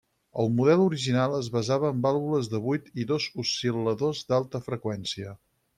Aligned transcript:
El 0.43 0.47
model 0.59 0.79
original 0.85 1.35
es 1.41 1.49
basava 1.57 1.91
en 1.95 2.01
vàlvules 2.07 2.49
de 2.55 2.63
buit 2.67 2.91
i 3.03 3.07
dos 3.15 3.31
oscil·ladors 3.45 4.27
d'alta 4.33 4.67
freqüència. 4.71 5.41